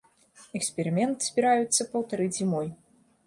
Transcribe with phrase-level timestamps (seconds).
[0.59, 2.67] Эксперымент збіраюцца паўтарыць зімой.